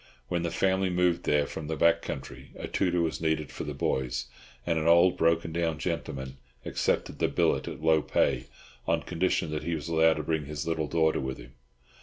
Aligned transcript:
When 0.29 0.41
the 0.41 0.49
family 0.49 0.89
moved 0.89 1.25
there 1.25 1.45
from 1.45 1.67
the 1.67 1.75
back 1.75 2.01
country 2.01 2.53
a 2.55 2.67
tutor 2.67 3.01
was 3.03 3.21
needed 3.21 3.51
for 3.51 3.65
the 3.65 3.75
boys, 3.75 4.25
and 4.65 4.79
an 4.79 4.87
old 4.87 5.15
broken 5.15 5.51
down 5.51 5.77
gentleman 5.77 6.39
accepted 6.65 7.19
the 7.19 7.27
billet 7.27 7.67
at 7.67 7.83
low 7.83 8.01
pay, 8.01 8.47
on 8.87 9.03
condition 9.03 9.51
that 9.51 9.61
he 9.61 9.75
was 9.75 9.87
allowed 9.89 10.15
to 10.17 10.23
bring 10.23 10.45
his 10.45 10.67
little 10.67 10.87
daughter 10.87 11.19
with 11.19 11.37
him. 11.37 11.53